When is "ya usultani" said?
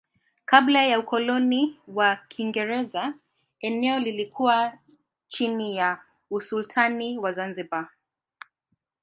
5.77-7.17